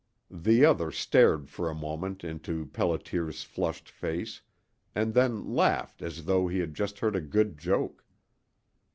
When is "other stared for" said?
0.65-1.69